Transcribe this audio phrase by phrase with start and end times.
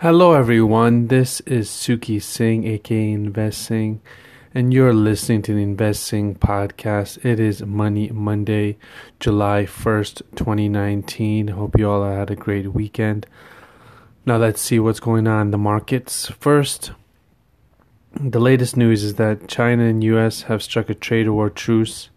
[0.00, 1.08] Hello, everyone.
[1.08, 4.00] This is Suki Singh, aka Investing,
[4.54, 7.24] and you're listening to the Investing podcast.
[7.24, 8.78] It is Money Monday,
[9.18, 11.48] July 1st, 2019.
[11.48, 13.26] Hope you all had a great weekend.
[14.24, 16.28] Now, let's see what's going on in the markets.
[16.38, 16.92] First,
[18.14, 22.10] the latest news is that China and US have struck a trade war truce,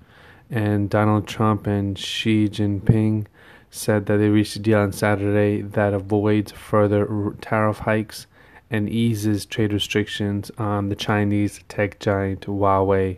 [0.52, 3.26] and Donald Trump and Xi Jinping
[3.72, 8.28] said that they reached a deal on Saturday that avoids further tariff hikes
[8.70, 13.18] and eases trade restrictions on the Chinese tech giant Huawei.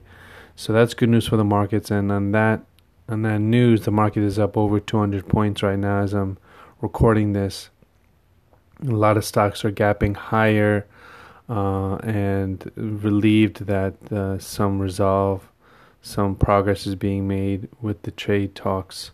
[0.55, 1.89] So that's good news for the markets.
[1.89, 2.61] And on that,
[3.09, 6.37] on that news, the market is up over 200 points right now as I'm
[6.81, 7.69] recording this.
[8.81, 10.85] A lot of stocks are gapping higher
[11.49, 15.49] uh, and relieved that uh, some resolve,
[16.01, 19.11] some progress is being made with the trade talks.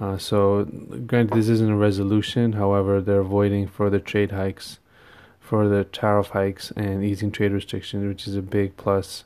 [0.00, 0.64] Uh, so,
[1.06, 2.54] granted, this isn't a resolution.
[2.54, 4.78] However, they're avoiding further trade hikes,
[5.38, 9.24] further tariff hikes, and easing trade restrictions, which is a big plus,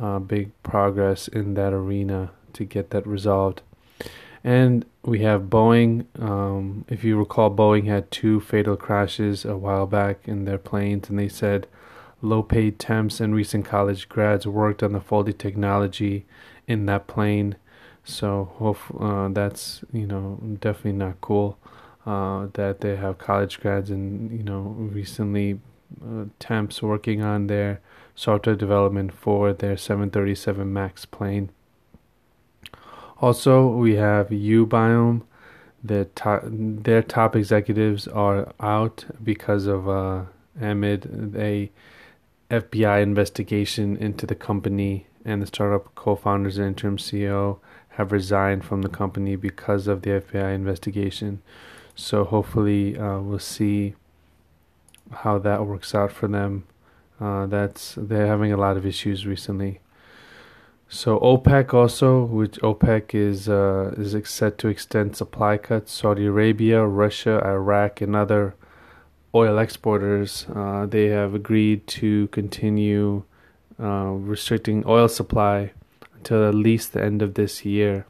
[0.00, 3.62] uh, big progress in that arena to get that resolved.
[4.42, 6.06] And we have Boeing.
[6.20, 11.10] Um, if you recall, Boeing had two fatal crashes a while back in their planes,
[11.10, 11.66] and they said
[12.22, 16.24] low paid temps and recent college grads worked on the faulty technology
[16.66, 17.56] in that plane
[18.06, 21.58] so hope, uh, that's you know definitely not cool
[22.06, 25.58] uh, that they have college grads and you know recently
[26.02, 27.80] uh, temps working on their
[28.14, 31.50] software development for their 737 Max plane.
[33.20, 35.22] Also, we have uBiome.
[35.82, 40.24] Their top, their top executives are out because of uh,
[40.60, 41.70] amid a
[42.50, 47.58] FBI investigation into the company and the startup co-founders and interim CEO
[47.96, 51.40] have resigned from the company because of the FBI investigation.
[51.94, 53.94] So hopefully uh, we'll see
[55.10, 56.64] how that works out for them.
[57.18, 59.80] Uh, that's they're having a lot of issues recently.
[60.88, 65.90] So OPEC also, which OPEC is uh, is set to extend supply cuts.
[65.90, 68.54] Saudi Arabia, Russia, Iraq, and other
[69.34, 73.22] oil exporters, uh, they have agreed to continue
[73.80, 75.72] uh, restricting oil supply
[76.26, 78.04] until at least the end of this year.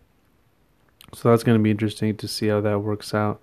[1.12, 3.40] So that's going to be interesting to see how that works out.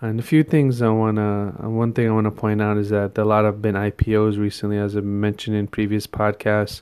[0.00, 2.78] And a few things I want to, uh, one thing I want to point out
[2.78, 6.80] is that a lot have been IPOs recently, as I mentioned in previous podcasts.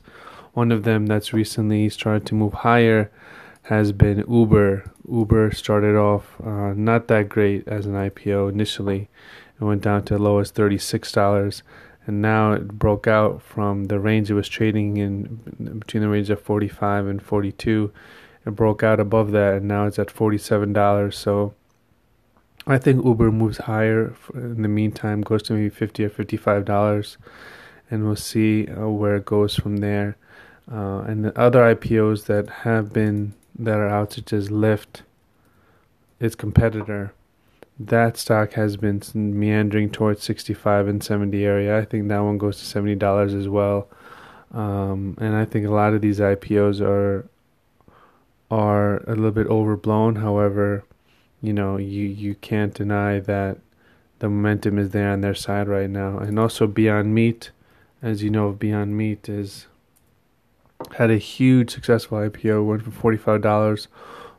[0.53, 3.11] One of them that's recently started to move higher
[3.63, 4.89] has been Uber.
[5.09, 9.09] Uber started off uh, not that great as an IPO initially.
[9.59, 11.61] It went down to as low as $36
[12.07, 16.29] and now it broke out from the range it was trading in between the range
[16.29, 17.91] of 45 and 42
[18.45, 21.53] it broke out above that and now it's at $47 so
[22.67, 27.17] i think uber moves higher in the meantime goes to maybe 50 or 55 dollars.
[27.89, 30.17] And we'll see uh, where it goes from there.
[30.71, 35.01] Uh, and the other ipos that have been that are out such as lyft
[36.19, 37.13] its competitor
[37.79, 41.77] that stock has been meandering towards 65 and 70 area.
[41.77, 43.87] I think that one goes to $70 as well.
[44.53, 47.27] Um, and I think a lot of these IPOs are
[48.51, 50.17] are a little bit overblown.
[50.17, 50.85] However,
[51.41, 53.57] you know, you you can't deny that
[54.19, 56.17] the momentum is there on their side right now.
[56.19, 57.51] And also Beyond Meat,
[58.01, 59.67] as you know, Beyond Meat is
[60.97, 63.87] had a huge successful IPO, went from $45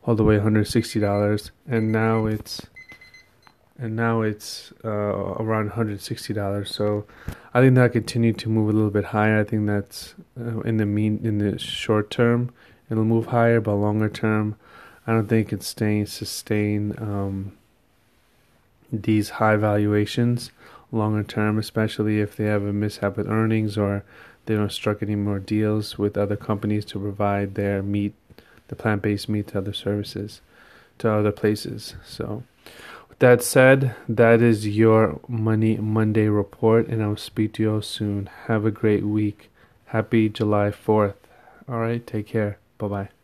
[0.03, 2.67] all the way $160 and now it's
[3.79, 6.67] and now it's uh, around $160.
[6.67, 7.05] So
[7.53, 9.39] I think that continued to move a little bit higher.
[9.39, 12.51] I think that's uh, in the mean in the short term
[12.89, 14.55] it'll move higher, but longer term,
[15.05, 17.57] I don't think it's staying sustain um,
[18.91, 20.51] these high valuations
[20.91, 24.03] longer term, especially if they have a mishap with earnings or
[24.45, 28.13] they don't struck any more deals with other companies to provide their meat,
[28.69, 30.41] the plant-based meat to other services,
[30.99, 31.95] to other places.
[32.05, 32.43] So
[33.19, 38.29] that said, that is your Money Monday report, and I'll speak to you all soon.
[38.45, 39.49] Have a great week.
[39.87, 41.15] Happy July 4th.
[41.67, 42.59] All right, take care.
[42.77, 43.16] Bye bye.